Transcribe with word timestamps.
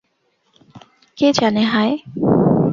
কে 1.17 1.27
জানে, 1.37 1.63
হাহ? 1.71 1.89